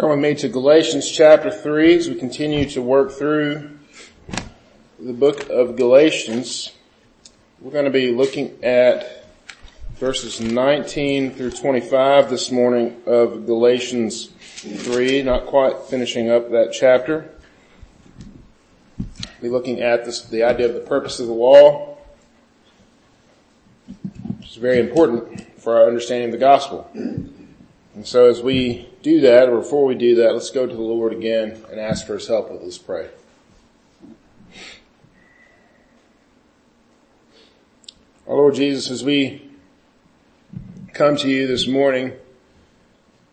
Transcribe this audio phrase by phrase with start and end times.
[0.00, 3.70] Turn me to Galatians chapter 3 as we continue to work through
[4.98, 6.72] the book of Galatians.
[7.60, 9.26] We're going to be looking at
[9.96, 17.30] verses 19 through 25 this morning of Galatians 3, not quite finishing up that chapter.
[18.98, 19.06] We'll
[19.42, 21.98] be looking at this, the idea of the purpose of the law,
[24.38, 26.90] which is very important for our understanding of the gospel.
[28.00, 30.80] And so as we do that, or before we do that, let's go to the
[30.80, 33.10] Lord again and ask for his help with this pray.
[38.26, 39.50] Our Lord Jesus, as we
[40.94, 42.12] come to you this morning,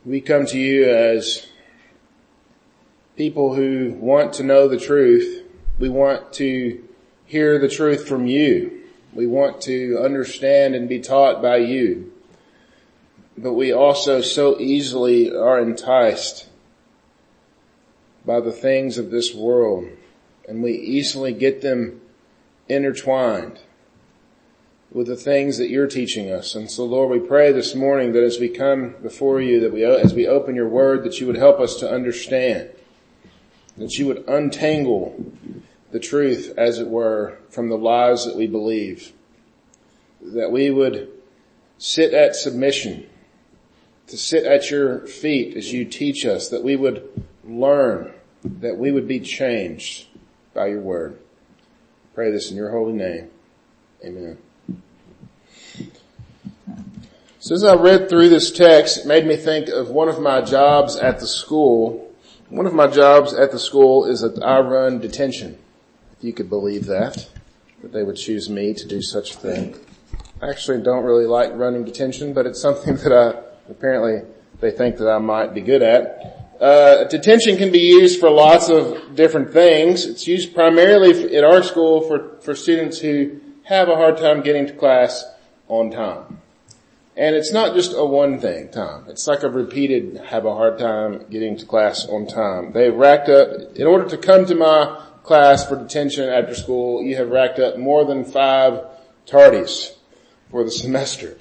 [0.04, 1.48] we come to you as
[3.16, 5.46] people who want to know the truth.
[5.80, 6.86] We want to
[7.26, 8.82] hear the truth from you.
[9.14, 12.12] We want to understand and be taught by you
[13.38, 16.48] but we also so easily are enticed
[18.26, 19.88] by the things of this world
[20.48, 22.02] and we easily get them
[22.68, 23.60] intertwined
[24.92, 26.56] with the things that you're teaching us.
[26.56, 29.84] And so Lord, we pray this morning that as we come before you, that we,
[29.84, 32.70] as we open your word, that you would help us to understand,
[33.78, 35.32] that you would untangle
[35.92, 39.14] the truth, as it were, from the lies that we believe,
[40.22, 41.10] that we would
[41.78, 43.08] sit at submission
[44.08, 48.14] to sit at your feet as you teach us, that we would learn,
[48.44, 50.08] that we would be changed
[50.54, 51.20] by your word.
[52.16, 53.30] Pray this in your holy name.
[54.04, 54.38] Amen.
[57.40, 60.42] So as I read through this text, it made me think of one of my
[60.42, 62.12] jobs at the school.
[62.50, 65.58] One of my jobs at the school is that I run detention.
[66.18, 67.28] If you could believe that,
[67.82, 69.76] that they would choose me to do such a thing.
[70.42, 74.22] I actually don't really like running detention, but it's something that I apparently
[74.60, 76.38] they think that I might be good at.
[76.60, 80.06] Uh, detention can be used for lots of different things.
[80.06, 84.66] It's used primarily at our school for, for students who have a hard time getting
[84.68, 85.24] to class
[85.68, 86.42] on time.
[87.16, 89.06] And it's not just a one thing time.
[89.08, 92.72] It's like a repeated have a hard time getting to class on time.
[92.74, 97.16] They've racked up, in order to come to my class for detention after school, you
[97.18, 98.86] have racked up more than five
[99.26, 99.96] tardies
[100.50, 101.38] for the semester.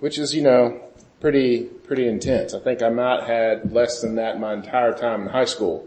[0.00, 0.80] Which is, you know,
[1.26, 2.54] pretty, pretty intense.
[2.54, 5.84] I think I might had less than that my entire time in high school.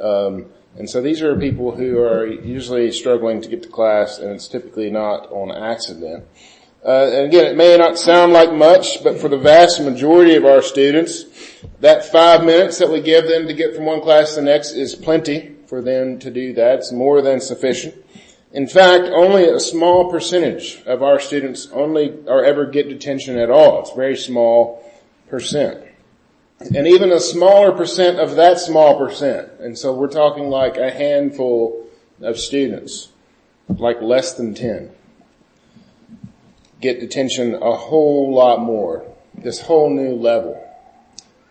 [0.00, 0.46] Um,
[0.78, 4.48] and so these are people who are usually struggling to get to class and it's
[4.48, 6.24] typically not on accident.
[6.82, 10.46] Uh, and again, it may not sound like much, but for the vast majority of
[10.46, 11.24] our students,
[11.80, 14.72] that five minutes that we give them to get from one class to the next
[14.72, 16.78] is plenty for them to do that.
[16.78, 17.94] It's more than sufficient.
[18.52, 23.50] In fact, only a small percentage of our students only or ever get detention at
[23.50, 23.80] all.
[23.80, 24.90] It's very small
[25.28, 25.84] percent.
[26.74, 30.90] And even a smaller percent of that small percent, and so we're talking like a
[30.90, 31.86] handful
[32.20, 33.10] of students,
[33.68, 34.90] like less than 10,
[36.80, 40.60] get detention a whole lot more, this whole new level.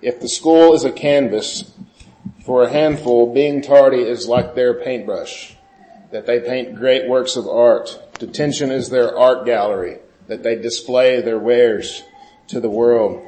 [0.02, 1.72] If the school is a canvas
[2.44, 5.56] for a handful, being tardy is like their paintbrush
[6.12, 8.00] that they paint great works of art.
[8.19, 12.03] Detention is their art gallery, that they display their wares
[12.47, 13.25] to the world.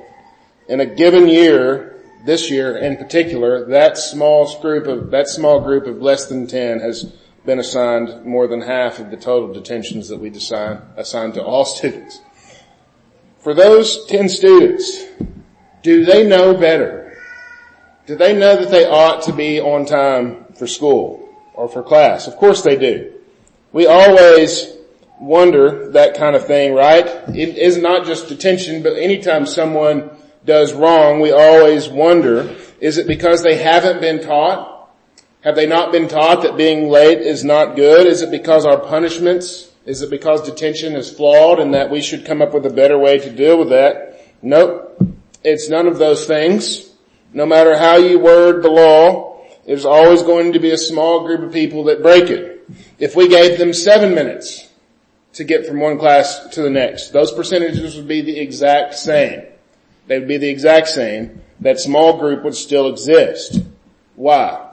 [0.68, 5.88] In a given year, this year in particular, that small group of, that small group
[5.88, 7.04] of less than 10 has
[7.46, 11.66] been assigned more than half of the total detentions that we assign, assign to all
[11.78, 12.20] students.
[13.40, 15.06] For those 10 students,
[15.82, 17.18] do they know better?
[18.06, 21.29] Do they know that they ought to be on time for school?
[21.60, 22.26] Or for class.
[22.26, 23.12] Of course they do.
[23.74, 24.78] We always
[25.20, 27.06] wonder that kind of thing, right?
[27.06, 30.10] It is not just detention, but anytime someone
[30.46, 34.90] does wrong, we always wonder, is it because they haven't been taught?
[35.42, 38.08] Have they not been taught that being late is not good?
[38.08, 39.70] Is it because our punishments?
[39.86, 42.98] Is it because detention is flawed and that we should come up with a better
[42.98, 44.34] way to deal with that?
[44.42, 44.98] Nope.
[45.44, 46.90] It's none of those things.
[47.34, 49.29] No matter how you word the law,
[49.70, 52.68] there's always going to be a small group of people that break it.
[52.98, 54.68] If we gave them seven minutes
[55.34, 59.44] to get from one class to the next, those percentages would be the exact same.
[60.08, 61.44] They would be the exact same.
[61.60, 63.60] That small group would still exist.
[64.16, 64.70] Why?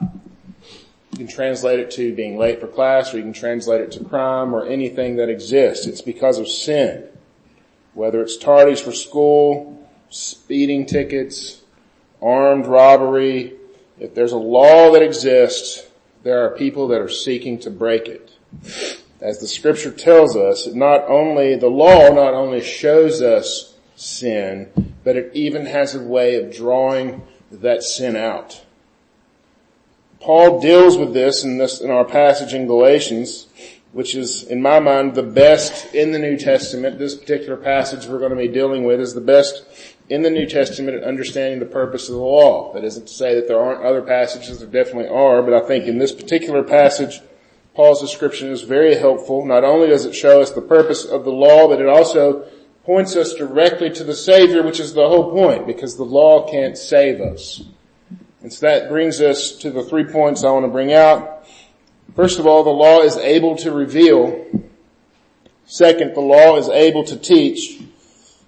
[1.11, 4.03] You can translate it to being late for class or you can translate it to
[4.03, 5.85] crime or anything that exists.
[5.85, 7.07] It's because of sin.
[7.93, 11.61] Whether it's tardies for school, speeding tickets,
[12.19, 13.53] armed robbery,
[13.99, 15.87] if there's a law that exists,
[16.23, 18.31] there are people that are seeking to break it.
[19.19, 25.15] As the scripture tells us, not only, the law not only shows us sin, but
[25.15, 28.63] it even has a way of drawing that sin out.
[30.19, 33.47] Paul deals with this in this, in our passage in Galatians,
[33.93, 36.99] which is, in my mind, the best in the New Testament.
[36.99, 39.63] This particular passage we're going to be dealing with is the best
[40.09, 42.73] in the New Testament at understanding the purpose of the law.
[42.73, 45.85] That isn't to say that there aren't other passages, there definitely are, but I think
[45.85, 47.19] in this particular passage,
[47.75, 49.45] Paul's description is very helpful.
[49.45, 52.47] Not only does it show us the purpose of the law, but it also
[52.85, 56.77] points us directly to the Savior, which is the whole point, because the law can't
[56.77, 57.63] save us.
[58.41, 61.45] And so that brings us to the three points I want to bring out.
[62.15, 64.45] First of all, the law is able to reveal.
[65.65, 67.81] Second, the law is able to teach.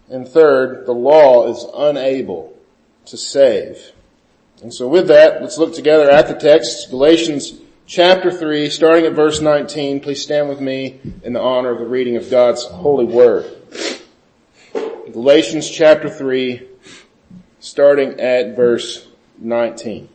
[0.10, 2.58] And third, the law is unable
[3.06, 3.92] to save.
[4.62, 7.54] And so with that, let's look together at the text, Galatians
[7.86, 10.00] chapter 3, starting at verse 19.
[10.00, 13.56] Please stand with me in the honor of the reading of God's holy word.
[14.74, 16.68] Galatians chapter 3,
[17.60, 19.08] starting at verse
[19.38, 20.10] 19.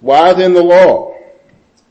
[0.00, 1.16] Why then the law?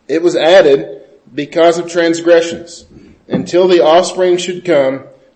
[0.07, 2.86] It was added because of transgressions
[3.27, 5.04] until the offspring should come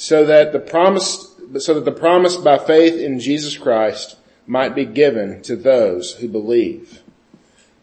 [0.00, 4.16] so that the promise, so that the promise by faith in Jesus Christ
[4.46, 7.02] might be given to those who believe.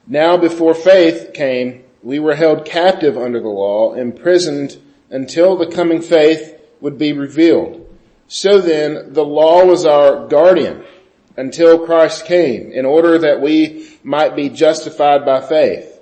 [0.07, 6.01] Now before faith came, we were held captive under the law, imprisoned until the coming
[6.01, 7.85] faith would be revealed.
[8.29, 10.85] So then, the law was our guardian
[11.35, 15.99] until Christ came in order that we might be justified by faith.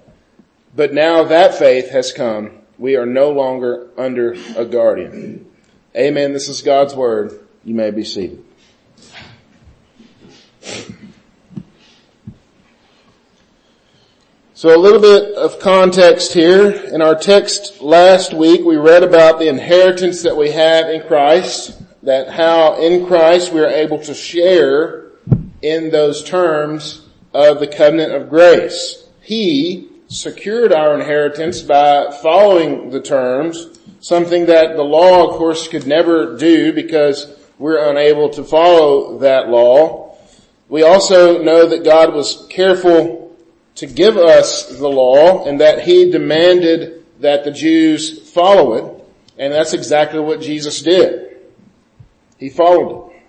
[0.75, 5.49] But now that faith has come, we are no longer under a guardian.
[5.95, 6.33] Amen.
[6.33, 7.39] This is God's word.
[7.63, 8.43] You may be seated.
[14.55, 16.71] So a little bit of context here.
[16.71, 21.79] In our text last week, we read about the inheritance that we have in Christ,
[22.01, 25.11] that how in Christ we are able to share
[25.61, 29.07] in those terms of the covenant of grace.
[29.21, 35.87] He secured our inheritance by following the terms, something that the law of course could
[35.87, 40.17] never do because we're unable to follow that law.
[40.67, 43.33] We also know that God was careful
[43.75, 49.05] to give us the law and that he demanded that the Jews follow it.
[49.37, 51.37] And that's exactly what Jesus did.
[52.37, 53.21] He followed it.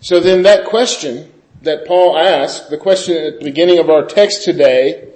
[0.00, 1.32] So then that question
[1.62, 5.12] that Paul asked, the question at the beginning of our text today,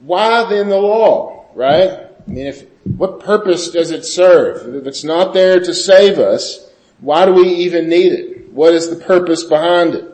[0.00, 1.90] why then the law, right?
[1.90, 4.74] I mean, if, what purpose does it serve?
[4.74, 6.68] If it's not there to save us,
[7.00, 8.52] why do we even need it?
[8.52, 10.08] What is the purpose behind it?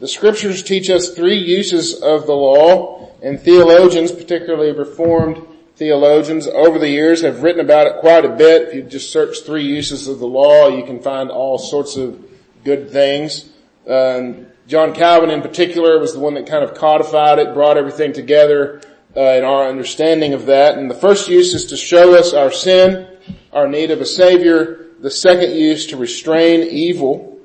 [0.00, 5.46] The scriptures teach us three uses of the law, and theologians, particularly reformed
[5.76, 8.68] theologians over the years have written about it quite a bit.
[8.68, 12.22] If you just search three uses of the law, you can find all sorts of
[12.64, 13.50] good things.
[13.88, 18.12] Um, John Calvin in particular was the one that kind of codified it, brought everything
[18.12, 18.80] together
[19.16, 20.78] uh, in our understanding of that.
[20.78, 23.08] And the first use is to show us our sin,
[23.52, 24.86] our need of a savior.
[25.00, 27.40] The second use to restrain evil,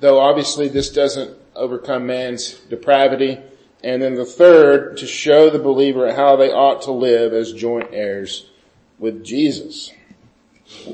[0.00, 3.38] though obviously this doesn't overcome man's depravity.
[3.82, 7.88] And then the third, to show the believer how they ought to live as joint
[7.92, 8.48] heirs
[8.98, 9.92] with Jesus.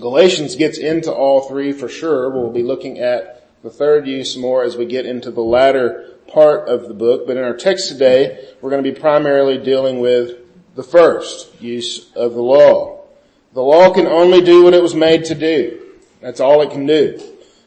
[0.00, 2.30] Galatians gets into all three for sure.
[2.30, 6.68] We'll be looking at the third use more as we get into the latter part
[6.68, 7.26] of the book.
[7.26, 10.36] But in our text today, we're going to be primarily dealing with
[10.74, 13.04] the first use of the law.
[13.52, 15.80] The law can only do what it was made to do.
[16.20, 17.20] That's all it can do,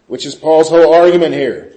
[0.07, 1.73] which is Paul's whole argument here.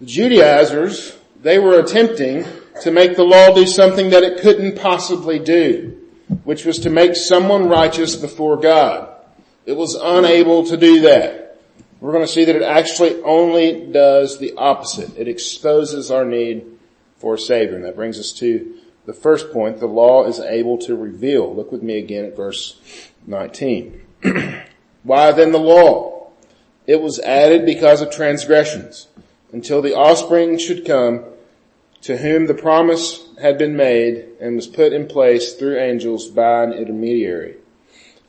[0.00, 2.44] The Judaizers, they were attempting
[2.82, 6.00] to make the law do something that it couldn't possibly do,
[6.42, 9.08] which was to make someone righteous before God.
[9.66, 11.53] It was unable to do that.
[12.04, 15.16] We're going to see that it actually only does the opposite.
[15.16, 16.66] It exposes our need
[17.16, 17.76] for a Savior.
[17.76, 18.74] And that brings us to
[19.06, 19.80] the first point.
[19.80, 21.56] The law is able to reveal.
[21.56, 22.78] Look with me again at verse
[23.26, 24.02] 19.
[25.02, 26.28] Why then the law?
[26.86, 29.08] It was added because of transgressions
[29.50, 31.24] until the offspring should come
[32.02, 36.64] to whom the promise had been made and was put in place through angels by
[36.64, 37.56] an intermediary.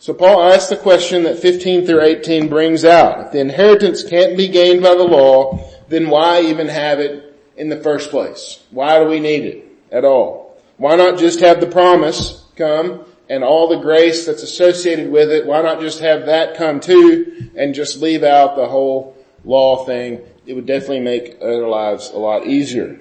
[0.06, 3.26] So Paul asks the question that 15 through 18 brings out.
[3.26, 7.70] If the inheritance can't be gained by the law, then why even have it in
[7.70, 8.64] the first place?
[8.70, 10.62] Why do we need it at all?
[10.78, 15.48] Why not just have the promise come and all the grace that's associated with it?
[15.48, 20.22] Why not just have that come too and just leave out the whole law thing?
[20.46, 23.00] It would definitely make our lives a lot easier.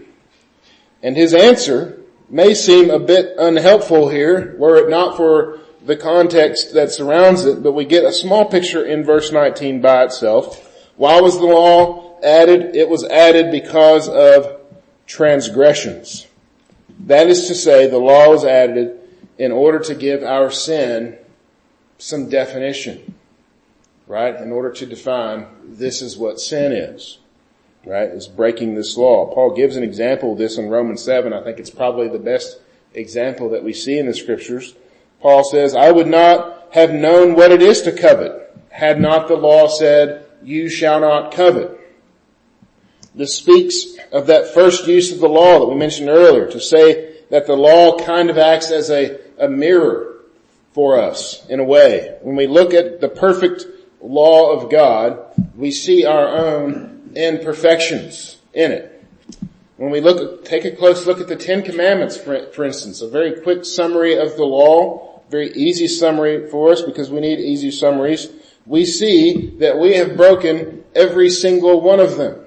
[1.02, 6.74] And his answer may seem a bit unhelpful here were it not for the context
[6.74, 10.88] that surrounds it, but we get a small picture in verse 19 by itself.
[10.96, 12.74] Why was the law added?
[12.74, 14.60] It was added because of
[15.06, 16.26] transgressions.
[17.00, 18.98] That is to say, the law was added
[19.36, 21.18] in order to give our sin
[21.98, 23.14] some definition,
[24.06, 24.34] right?
[24.36, 27.18] In order to define this is what sin is,
[27.84, 28.08] right?
[28.08, 29.32] Is breaking this law.
[29.34, 31.32] Paul gives an example of this in Romans 7.
[31.32, 32.60] I think it's probably the best
[32.94, 34.74] example that we see in the scriptures.
[35.24, 39.36] Paul says, I would not have known what it is to covet had not the
[39.36, 41.80] law said, you shall not covet.
[43.14, 47.20] This speaks of that first use of the law that we mentioned earlier to say
[47.30, 50.16] that the law kind of acts as a, a mirror
[50.74, 52.18] for us in a way.
[52.20, 53.64] When we look at the perfect
[54.02, 55.24] law of God,
[55.56, 58.90] we see our own imperfections in it.
[59.78, 63.08] When we look, take a close look at the Ten Commandments, for, for instance, a
[63.08, 67.70] very quick summary of the law, very easy summary for us because we need easy
[67.70, 68.28] summaries.
[68.66, 72.44] We see that we have broken every single one of them.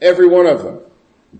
[0.00, 0.80] Every one of them.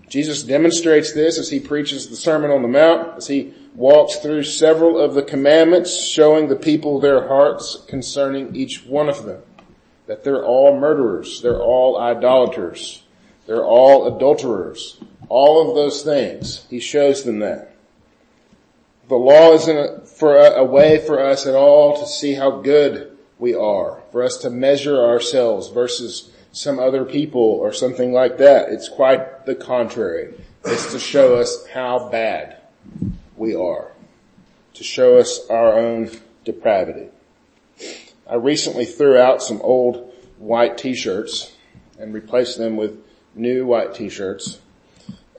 [0.07, 4.43] Jesus demonstrates this as he preaches the Sermon on the Mount, as he walks through
[4.43, 9.41] several of the commandments, showing the people their hearts concerning each one of them.
[10.07, 13.03] That they're all murderers, they're all idolaters,
[13.45, 16.65] they're all adulterers, all of those things.
[16.69, 17.72] He shows them that.
[19.09, 22.61] The law isn't a, for a, a way for us at all to see how
[22.61, 28.37] good we are, for us to measure ourselves versus some other people or something like
[28.37, 28.69] that.
[28.69, 30.33] It's quite the contrary.
[30.63, 32.57] It's to show us how bad
[33.35, 33.91] we are.
[34.75, 36.09] To show us our own
[36.45, 37.09] depravity.
[38.29, 41.53] I recently threw out some old white t-shirts
[41.99, 43.03] and replaced them with
[43.35, 44.59] new white t-shirts.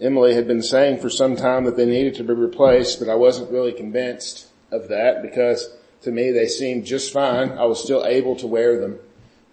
[0.00, 3.14] Emily had been saying for some time that they needed to be replaced, but I
[3.14, 7.52] wasn't really convinced of that because to me they seemed just fine.
[7.52, 8.98] I was still able to wear them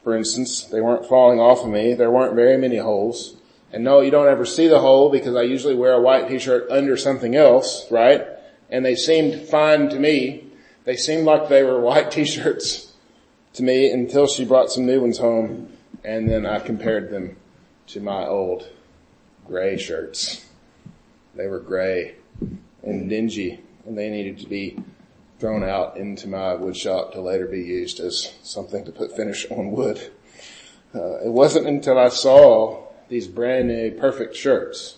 [0.04, 0.64] for instance.
[0.66, 1.94] They weren't falling off of me.
[1.94, 3.36] There weren't very many holes.
[3.72, 6.70] And no, you don't ever see the hole because I usually wear a white t-shirt
[6.70, 8.26] under something else, right?
[8.70, 10.46] And they seemed fine to me.
[10.84, 12.94] They seemed like they were white t-shirts
[13.54, 15.72] to me until she brought some new ones home
[16.04, 17.36] and then I compared them
[17.88, 18.68] to my old
[19.48, 20.46] gray shirts.
[21.36, 22.16] They were gray
[22.84, 24.78] and dingy and they needed to be
[25.40, 29.50] thrown out into my wood shop to later be used as something to put finish
[29.50, 30.12] on wood.
[30.94, 34.98] Uh, it wasn't until I saw these brand new perfect shirts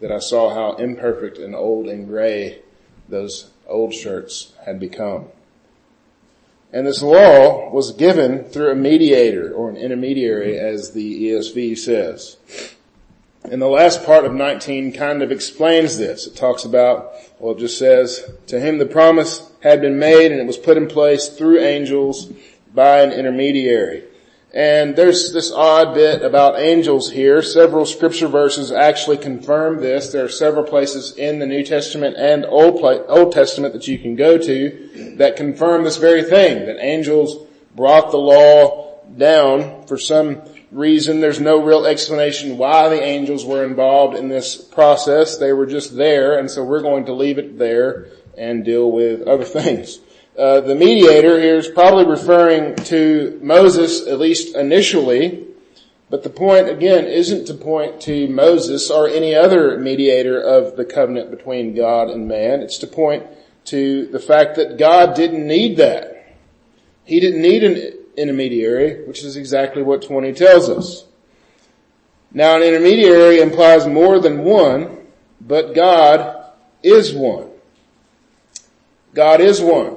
[0.00, 2.60] that I saw how imperfect and old and gray
[3.08, 5.28] those old shirts had become.
[6.72, 12.36] And this law was given through a mediator or an intermediary as the ESV says.
[13.50, 16.26] And the last part of 19 kind of explains this.
[16.26, 20.40] It talks about, well it just says, to him the promise had been made and
[20.40, 22.32] it was put in place through angels
[22.74, 24.04] by an intermediary.
[24.54, 27.42] And there's this odd bit about angels here.
[27.42, 30.12] Several scripture verses actually confirm this.
[30.12, 34.14] There are several places in the New Testament and Old, Old Testament that you can
[34.16, 40.40] go to that confirm this very thing, that angels brought the law down for some
[40.74, 41.20] reason.
[41.20, 45.38] There's no real explanation why the angels were involved in this process.
[45.38, 49.22] They were just there, and so we're going to leave it there and deal with
[49.22, 50.00] other things.
[50.36, 55.46] Uh, the mediator here is probably referring to Moses, at least initially,
[56.10, 60.84] but the point again isn't to point to Moses or any other mediator of the
[60.84, 62.60] covenant between God and man.
[62.60, 63.24] It's to point
[63.66, 66.34] to the fact that God didn't need that.
[67.04, 71.04] He didn't need an intermediary, which is exactly what 20 tells us.
[72.32, 75.06] Now an intermediary implies more than one,
[75.40, 76.52] but God
[76.82, 77.48] is one.
[79.14, 79.96] God is one.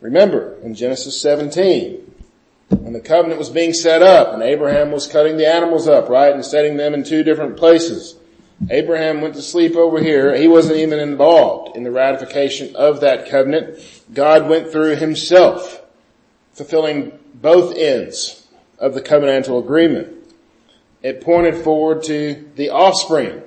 [0.00, 2.14] Remember, in Genesis 17,
[2.68, 6.32] when the covenant was being set up and Abraham was cutting the animals up, right,
[6.32, 8.14] and setting them in two different places,
[8.70, 10.36] Abraham went to sleep over here.
[10.36, 13.78] He wasn't even involved in the ratification of that covenant.
[14.12, 15.80] God went through himself,
[16.58, 18.46] fulfilling both ends
[18.78, 20.12] of the covenantal agreement.
[21.02, 23.42] It pointed forward to the offspring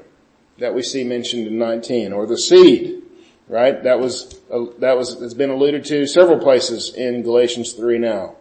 [0.60, 3.02] that we see mentioned in 19, or the seed,
[3.50, 3.84] right?
[3.84, 8.38] That was, uh, that was, has been alluded to several places in Galatians 3 now.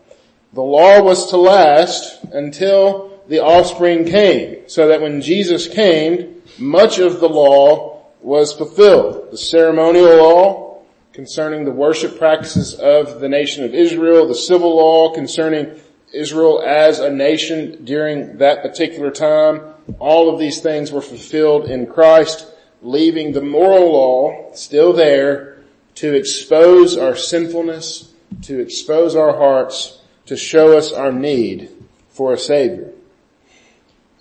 [0.53, 6.99] The law was to last until the offspring came, so that when Jesus came, much
[6.99, 9.33] of the law was fulfilled.
[9.33, 10.70] The ceremonial law
[11.13, 15.81] concerning the worship practices of the nation of Israel, the civil law concerning
[16.13, 19.61] Israel as a nation during that particular time,
[19.99, 22.47] all of these things were fulfilled in Christ,
[22.83, 25.63] leaving the moral law still there
[25.97, 28.13] to expose our sinfulness,
[28.43, 31.71] to expose our hearts, to show us our need
[32.09, 32.93] for a Savior.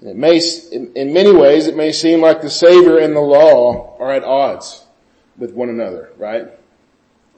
[0.02, 0.42] It may,
[0.72, 4.86] in many ways, it may seem like the Savior and the law are at odds
[5.38, 6.48] with one another, right?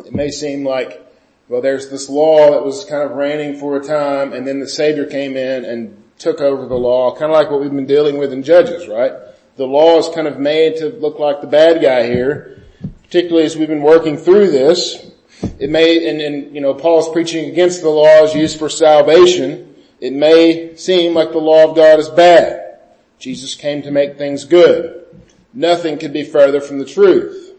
[0.05, 1.05] It may seem like,
[1.48, 4.67] well, there's this law that was kind of reigning for a time and then the
[4.67, 8.17] Savior came in and took over the law, kind of like what we've been dealing
[8.17, 9.12] with in Judges, right?
[9.58, 12.63] The law is kind of made to look like the bad guy here,
[13.03, 15.12] particularly as we've been working through this.
[15.60, 20.13] It may, and, and you know, Paul's preaching against the laws used for salvation, it
[20.13, 22.79] may seem like the law of God is bad.
[23.20, 25.05] Jesus came to make things good.
[25.53, 27.50] Nothing could be further from the truth.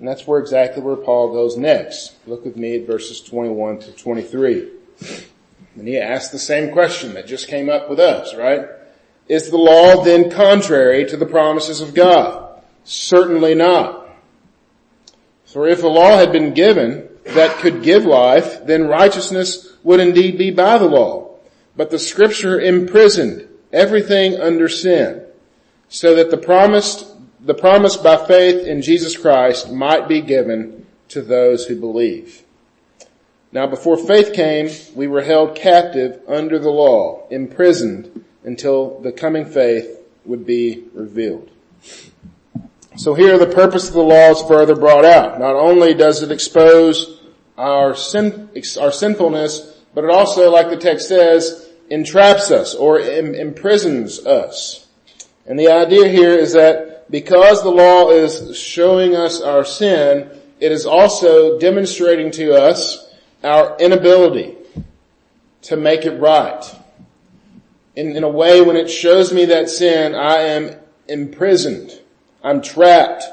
[0.00, 2.16] And that's where exactly where Paul goes next.
[2.26, 4.70] Look with me at verses 21 to 23.
[5.76, 8.66] And he asks the same question that just came up with us, right?
[9.28, 12.62] Is the law then contrary to the promises of God?
[12.82, 14.08] Certainly not.
[15.44, 20.38] For if a law had been given that could give life, then righteousness would indeed
[20.38, 21.36] be by the law.
[21.76, 25.26] But the scripture imprisoned everything under sin
[25.88, 27.06] so that the promised,
[27.42, 32.42] the promise by faith in Jesus Christ might be given to those who believe.
[33.52, 39.44] Now before faith came, we were held captive under the law, imprisoned until the coming
[39.44, 41.50] faith would be revealed.
[42.96, 45.38] So here the purpose of the law is further brought out.
[45.38, 47.20] Not only does it expose
[47.56, 53.34] our sin, our sinfulness, but it also, like the text says, entraps us or Im-
[53.34, 54.86] imprisons us.
[55.46, 60.72] And the idea here is that because the law is showing us our sin, it
[60.72, 64.56] is also demonstrating to us our inability
[65.62, 66.64] to make it right.
[67.96, 70.76] In, in a way, when it shows me that sin, I am
[71.08, 72.00] imprisoned.
[72.42, 73.24] I'm trapped,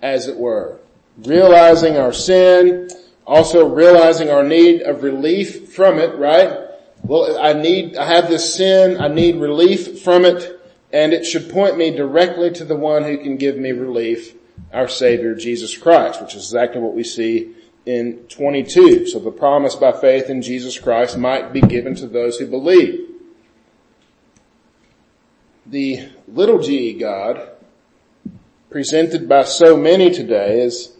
[0.00, 0.78] as it were.
[1.18, 2.88] Realizing our sin,
[3.26, 6.58] also realizing our need of relief from it, right?
[7.02, 10.60] Well, I need, I have this sin, I need relief from it,
[10.94, 14.32] and it should point me directly to the one who can give me relief,
[14.72, 17.52] our Savior, Jesus Christ, which is exactly what we see
[17.84, 19.08] in 22.
[19.08, 23.10] So the promise by faith in Jesus Christ might be given to those who believe.
[25.66, 27.48] The little g God,
[28.70, 30.92] presented by so many today, is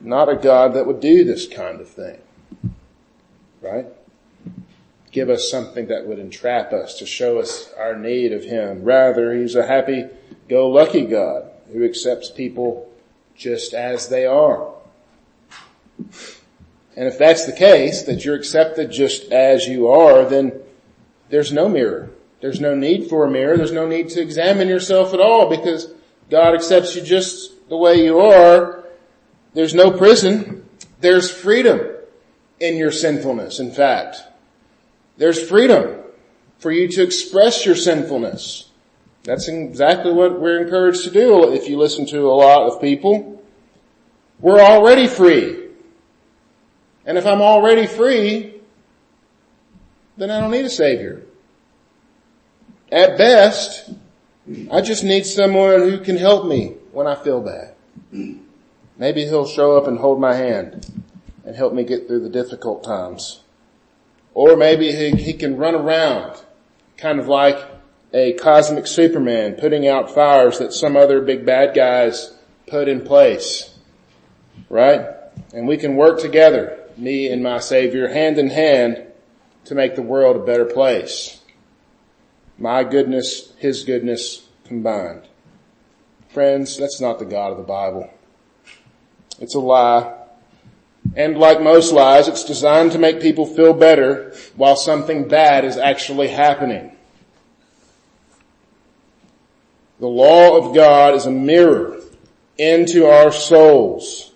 [0.00, 2.18] not a God that would do this kind of thing.
[3.62, 3.86] Right?
[5.16, 8.84] Give us something that would entrap us to show us our need of Him.
[8.84, 12.92] Rather, He's a happy-go-lucky God who accepts people
[13.34, 14.74] just as they are.
[16.94, 20.52] And if that's the case, that you're accepted just as you are, then
[21.30, 22.10] there's no mirror.
[22.42, 23.56] There's no need for a mirror.
[23.56, 25.88] There's no need to examine yourself at all because
[26.28, 28.84] God accepts you just the way you are
[29.56, 30.68] there's no prison.
[31.00, 31.80] There's freedom
[32.60, 34.20] in your sinfulness, in fact.
[35.16, 36.00] There's freedom
[36.58, 38.70] for you to express your sinfulness.
[39.24, 43.42] That's exactly what we're encouraged to do if you listen to a lot of people.
[44.40, 45.68] We're already free.
[47.04, 48.54] And if I'm already free,
[50.16, 51.22] then I don't need a savior.
[52.92, 53.90] At best,
[54.70, 57.74] I just need someone who can help me when I feel bad.
[58.96, 61.04] Maybe he'll show up and hold my hand
[61.44, 63.40] and help me get through the difficult times.
[64.36, 66.38] Or maybe he, he can run around
[66.98, 67.56] kind of like
[68.12, 73.74] a cosmic superman putting out fires that some other big bad guys put in place.
[74.68, 75.06] Right?
[75.54, 79.06] And we can work together, me and my savior, hand in hand
[79.64, 81.40] to make the world a better place.
[82.58, 85.22] My goodness, his goodness combined.
[86.28, 88.10] Friends, that's not the God of the Bible.
[89.40, 90.25] It's a lie.
[91.16, 95.78] And like most lies, it's designed to make people feel better while something bad is
[95.78, 96.92] actually happening.
[99.98, 101.98] The law of God is a mirror
[102.58, 104.32] into our souls.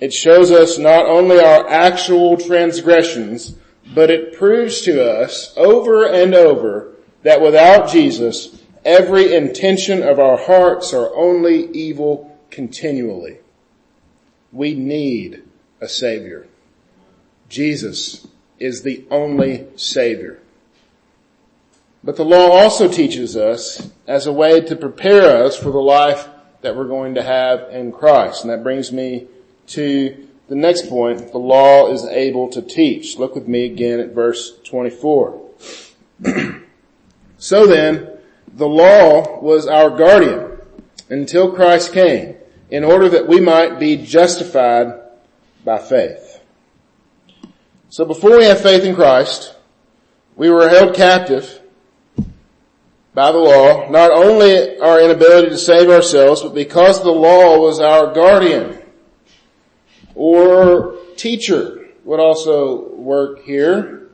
[0.00, 3.56] It shows us not only our actual transgressions,
[3.94, 10.38] but it proves to us over and over that without Jesus, every intention of our
[10.38, 13.38] hearts are only evil continually.
[14.50, 15.44] We need
[15.80, 16.46] a Savior.
[17.48, 18.26] Jesus
[18.58, 20.40] is the only Savior.
[22.02, 26.28] But the law also teaches us as a way to prepare us for the life
[26.62, 28.42] that we're going to have in Christ.
[28.42, 29.26] And that brings me
[29.68, 31.32] to the next point.
[31.32, 33.18] The law is able to teach.
[33.18, 35.40] Look with me again at verse 24.
[37.38, 38.08] so then,
[38.52, 40.58] the law was our guardian
[41.08, 42.36] until Christ came
[42.70, 44.99] in order that we might be justified
[45.64, 46.40] by faith.
[47.88, 49.54] So before we have faith in Christ,
[50.36, 51.60] we were held captive
[53.12, 57.80] by the law, not only our inability to save ourselves, but because the law was
[57.80, 58.80] our guardian
[60.14, 64.08] or teacher would also work here.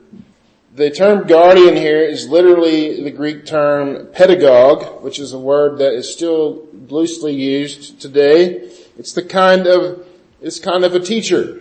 [0.74, 5.92] The term guardian here is literally the Greek term pedagogue, which is a word that
[5.92, 8.70] is still loosely used today.
[8.98, 10.06] It's the kind of,
[10.40, 11.60] it's kind of a teacher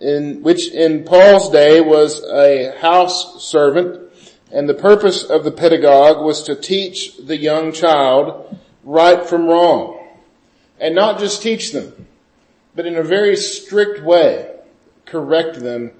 [0.00, 4.02] in which in Paul's day was a house servant
[4.52, 9.98] and the purpose of the pedagogue was to teach the young child right from wrong.
[10.78, 12.06] And not just teach them,
[12.74, 14.54] but in a very strict way,
[15.06, 15.92] correct them,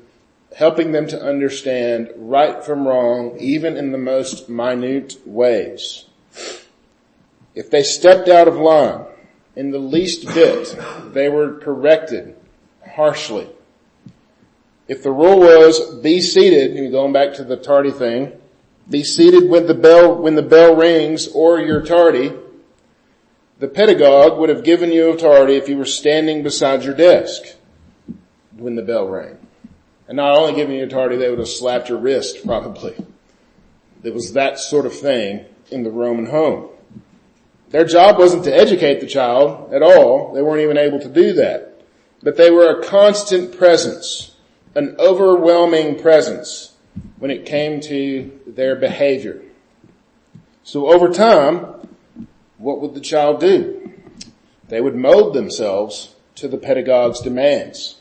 [0.54, 6.04] helping them to understand right from wrong, even in the most minute ways.
[7.54, 9.06] If they stepped out of line
[9.56, 10.76] in the least bit,
[11.12, 12.36] they were corrected
[12.94, 13.48] harshly.
[14.88, 18.32] If the rule was be seated, going back to the tardy thing,
[18.88, 22.32] be seated when the bell, when the bell rings or you're tardy.
[23.58, 27.42] The pedagogue would have given you a tardy if you were standing beside your desk
[28.56, 29.38] when the bell rang.
[30.08, 32.94] And not only giving you a tardy, they would have slapped your wrist probably.
[34.02, 36.70] It was that sort of thing in the Roman home.
[37.72, 40.34] Their job wasn't to educate the child at all.
[40.34, 41.80] They weren't even able to do that.
[42.22, 44.36] But they were a constant presence,
[44.74, 46.72] an overwhelming presence
[47.18, 49.42] when it came to their behavior.
[50.62, 51.88] So over time,
[52.58, 53.90] what would the child do?
[54.68, 57.96] They would mold themselves to the pedagogue's demands.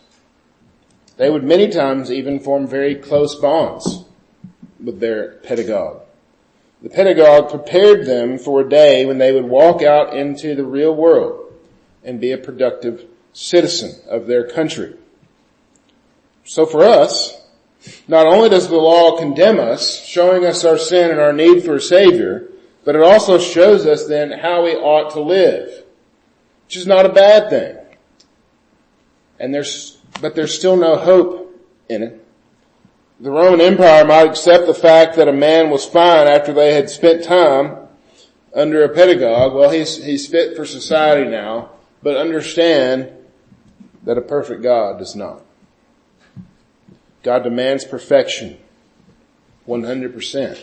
[1.16, 4.04] They would many times even form very close bonds
[4.84, 6.02] with their pedagogue.
[6.82, 10.96] The pedagogue prepared them for a day when they would walk out into the real
[10.96, 11.54] world
[12.04, 14.96] and be a productive citizen of their country.
[16.44, 17.40] So for us,
[18.08, 21.76] not only does the law condemn us, showing us our sin and our need for
[21.76, 22.50] a savior,
[22.84, 25.84] but it also shows us then how we ought to live,
[26.66, 27.78] which is not a bad thing.
[29.40, 31.56] And there's, but there's still no hope
[31.90, 32.21] in it.
[33.22, 36.90] The Roman Empire might accept the fact that a man was fine after they had
[36.90, 37.78] spent time
[38.52, 39.54] under a pedagogue.
[39.54, 41.70] Well, he's, he's fit for society now,
[42.02, 43.12] but understand
[44.06, 45.44] that a perfect God does not.
[47.22, 48.58] God demands perfection.
[49.68, 50.60] 100%.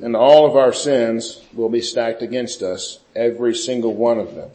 [0.00, 4.52] And all of our sins will be stacked against us, every single one of them.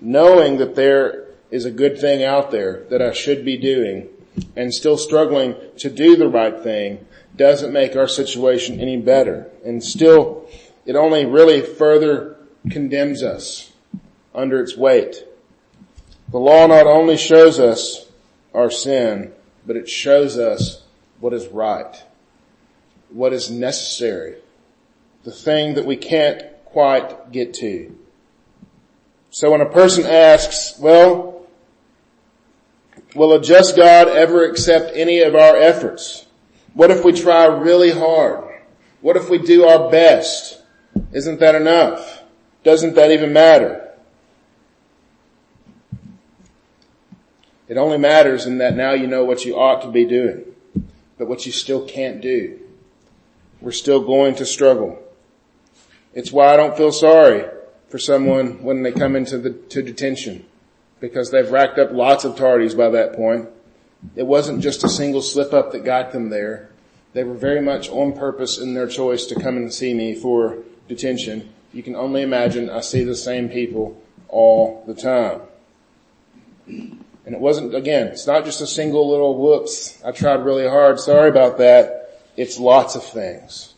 [0.00, 4.08] Knowing that there is a good thing out there that I should be doing
[4.56, 9.50] and still struggling to do the right thing doesn't make our situation any better.
[9.64, 10.48] And still,
[10.84, 12.36] it only really further
[12.70, 13.72] condemns us
[14.34, 15.24] under its weight.
[16.30, 18.10] The law not only shows us
[18.54, 19.32] our sin,
[19.66, 20.82] but it shows us
[21.18, 22.02] what is right,
[23.10, 24.36] what is necessary,
[25.24, 27.96] the thing that we can't quite get to.
[29.30, 31.39] So when a person asks, well,
[33.14, 36.26] will a just God ever accept any of our efforts?
[36.74, 38.44] What if we try really hard?
[39.00, 40.60] What if we do our best?
[41.12, 42.22] Isn't that enough?
[42.62, 43.88] Doesn't that even matter?
[47.68, 50.44] It only matters in that now you know what you ought to be doing,
[51.18, 52.58] but what you still can't do.
[53.60, 54.98] We're still going to struggle.
[56.12, 57.44] It's why I don't feel sorry
[57.88, 60.46] for someone when they come into the, to detention
[61.00, 63.48] because they've racked up lots of tardies by that point.
[64.14, 66.70] It wasn't just a single slip up that got them there.
[67.12, 70.58] They were very much on purpose in their choice to come and see me for
[70.88, 71.52] detention.
[71.72, 75.40] You can only imagine I see the same people all the time.
[76.66, 80.00] And it wasn't, again, it's not just a single little whoops.
[80.04, 81.00] I tried really hard.
[81.00, 82.20] Sorry about that.
[82.36, 83.74] It's lots of things.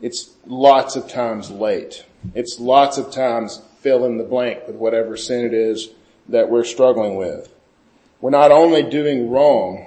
[0.00, 2.04] It's lots of times late.
[2.34, 5.90] It's lots of times fill in the blank with whatever sin it is
[6.28, 7.52] that we're struggling with.
[8.20, 9.86] We're not only doing wrong,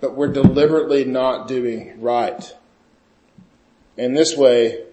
[0.00, 2.54] but we're deliberately not doing right.
[3.96, 4.84] In this way,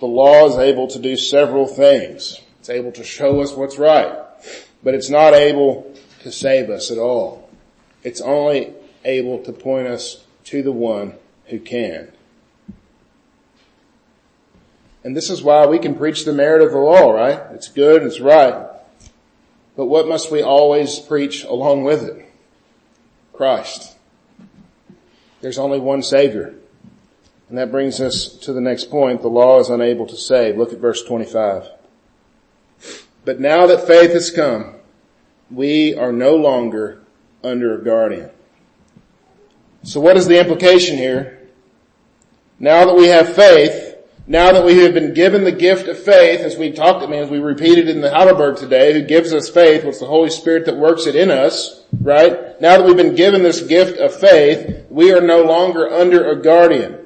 [0.00, 2.40] the law is able to do several things.
[2.60, 4.16] It's able to show us what's right,
[4.82, 7.50] but it's not able to save us at all.
[8.02, 8.72] It's only
[9.04, 11.14] able to point us to the one
[11.46, 12.12] who can.
[15.02, 17.40] And this is why we can preach the merit of the law, right?
[17.52, 18.63] It's good, it's right.
[19.76, 22.24] But what must we always preach along with it?
[23.32, 23.96] Christ.
[25.40, 26.54] There's only one Savior.
[27.48, 29.20] And that brings us to the next point.
[29.20, 30.56] The law is unable to save.
[30.56, 31.68] Look at verse 25.
[33.24, 34.76] But now that faith has come,
[35.50, 37.00] we are no longer
[37.42, 38.30] under a guardian.
[39.82, 41.46] So what is the implication here?
[42.58, 43.83] Now that we have faith,
[44.26, 47.22] now that we have been given the gift of faith, as we talked, I mean,
[47.22, 50.64] as we repeated in the Heidelberg today, who gives us faith, what's the Holy Spirit
[50.64, 52.58] that works it in us, right?
[52.60, 56.40] Now that we've been given this gift of faith, we are no longer under a
[56.40, 57.00] guardian.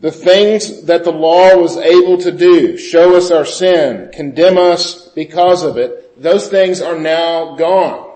[0.00, 5.08] The things that the law was able to do, show us our sin, condemn us
[5.08, 8.10] because of it, those things are now gone.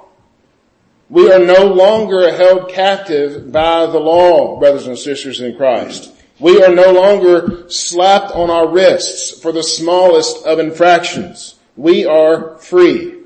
[1.10, 6.13] We are no longer held captive by the law, brothers and sisters in Christ.
[6.40, 11.54] We are no longer slapped on our wrists for the smallest of infractions.
[11.76, 13.20] We are free.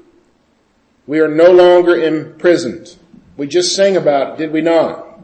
[1.06, 2.96] We are no longer imprisoned.
[3.36, 5.20] We just sang about it, did we not?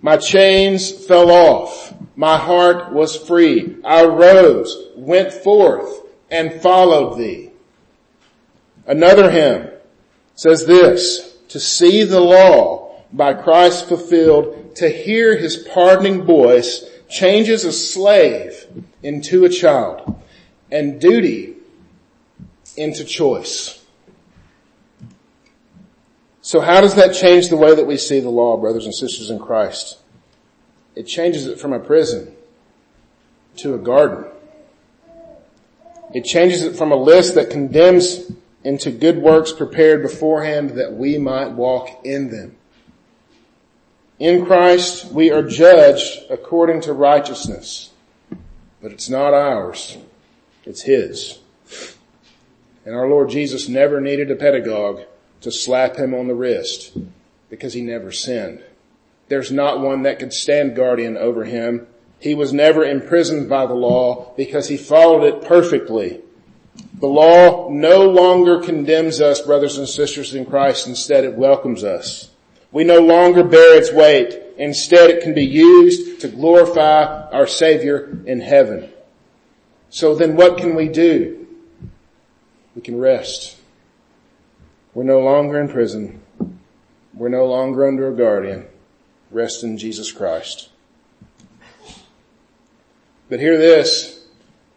[0.00, 1.92] My chains fell off.
[2.14, 3.76] My heart was free.
[3.84, 7.50] I rose, went forth, and followed thee.
[8.86, 9.70] Another hymn
[10.36, 17.64] says this, to see the law by Christ fulfilled, to hear his pardoning voice changes
[17.64, 18.66] a slave
[19.02, 20.22] into a child
[20.70, 21.54] and duty
[22.76, 23.82] into choice.
[26.42, 29.30] So how does that change the way that we see the law, brothers and sisters
[29.30, 29.98] in Christ?
[30.94, 32.34] It changes it from a prison
[33.56, 34.24] to a garden.
[36.14, 38.30] It changes it from a list that condemns
[38.62, 42.55] into good works prepared beforehand that we might walk in them.
[44.18, 47.90] In Christ we are judged according to righteousness,
[48.80, 49.98] but it's not ours.
[50.64, 51.38] It's His.
[52.84, 55.02] And our Lord Jesus never needed a pedagogue
[55.40, 56.96] to slap him on the wrist
[57.50, 58.62] because he never sinned.
[59.28, 61.86] There's not one that could stand guardian over him.
[62.20, 66.20] He was never imprisoned by the law because he followed it perfectly.
[67.00, 70.86] The law no longer condemns us, brothers and sisters in Christ.
[70.86, 72.30] Instead, it welcomes us.
[72.76, 74.38] We no longer bear its weight.
[74.58, 78.90] Instead, it can be used to glorify our Savior in heaven.
[79.88, 81.46] So then what can we do?
[82.74, 83.56] We can rest.
[84.92, 86.20] We're no longer in prison.
[87.14, 88.66] We're no longer under a guardian.
[89.30, 90.68] Rest in Jesus Christ.
[93.30, 94.22] But hear this,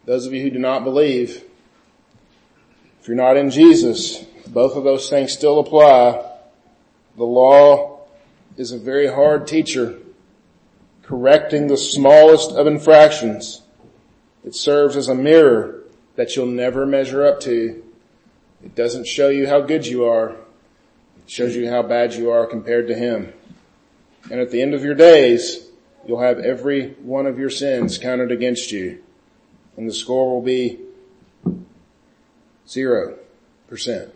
[0.06, 1.44] those of you who do not believe,
[3.02, 6.28] if you're not in Jesus, both of those things still apply.
[7.18, 7.89] The law
[8.56, 9.98] is a very hard teacher,
[11.02, 13.62] correcting the smallest of infractions.
[14.44, 15.82] It serves as a mirror
[16.16, 17.82] that you'll never measure up to.
[18.64, 20.30] It doesn't show you how good you are.
[20.30, 23.32] It shows you how bad you are compared to Him.
[24.30, 25.66] And at the end of your days,
[26.06, 29.02] you'll have every one of your sins counted against you.
[29.76, 30.78] And the score will be
[32.68, 33.18] zero
[33.68, 34.14] percent.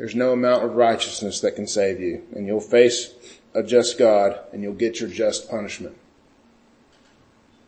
[0.00, 2.22] There's no amount of righteousness that can save you.
[2.34, 3.12] And you'll face
[3.52, 5.94] a just God and you'll get your just punishment.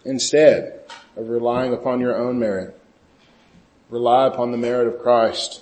[0.06, 0.80] Instead
[1.14, 2.80] of relying upon your own merit,
[3.90, 5.60] rely upon the merit of Christ.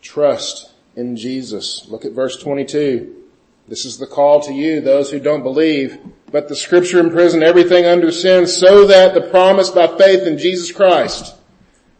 [0.00, 1.86] Trust in Jesus.
[1.86, 3.22] Look at verse 22.
[3.68, 5.98] This is the call to you, those who don't believe,
[6.32, 10.72] but the scripture imprisoned everything under sin so that the promise by faith in Jesus
[10.72, 11.34] Christ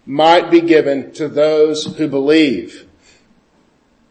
[0.06, 2.83] might be given to those who believe.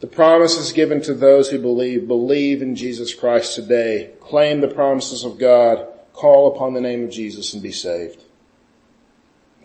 [0.04, 2.10] The promise is given to those who believe.
[2.10, 4.10] Believe in Jesus Christ today.
[4.20, 5.88] Claim the promises of God.
[6.12, 8.22] Call upon the name of Jesus and be saved.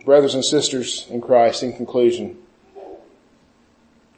[0.05, 2.38] Brothers and sisters in Christ, in conclusion,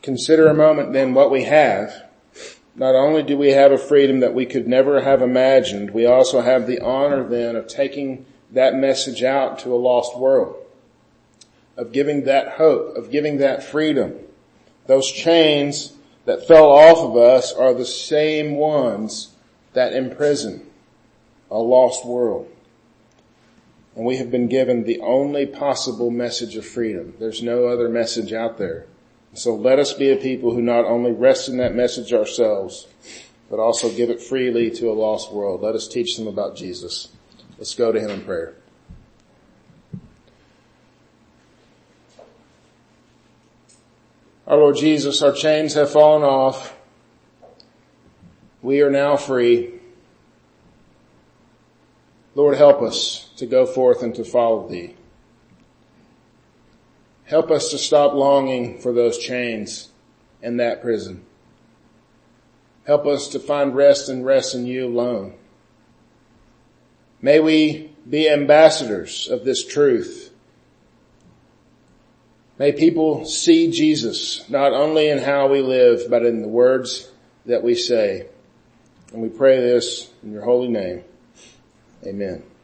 [0.02, 2.04] consider a moment then what we have
[2.76, 6.42] not only do we have a freedom that we could never have imagined, we also
[6.42, 10.54] have the honor then of taking that message out to a lost world,
[11.78, 14.16] of giving that hope, of giving that freedom.
[14.86, 19.34] Those chains that fell off of us are the same ones
[19.72, 20.66] that imprison
[21.50, 22.48] a lost world.
[23.96, 27.14] And we have been given the only possible message of freedom.
[27.18, 28.86] There's no other message out there.
[29.34, 32.86] So let us be a people who not only rest in that message ourselves,
[33.48, 35.60] but also give it freely to a lost world.
[35.60, 37.08] Let us teach them about Jesus.
[37.58, 38.54] Let's go to Him in prayer.
[44.50, 46.76] Our Lord Jesus, our chains have fallen off.
[48.62, 49.74] We are now free.
[52.34, 54.96] Lord, help us to go forth and to follow thee.
[57.26, 59.90] Help us to stop longing for those chains
[60.42, 61.24] and that prison.
[62.88, 65.34] Help us to find rest and rest in you alone.
[67.22, 70.29] May we be ambassadors of this truth.
[72.60, 77.10] May people see Jesus not only in how we live, but in the words
[77.46, 78.26] that we say.
[79.14, 81.02] And we pray this in your holy name.
[82.04, 82.42] Amen.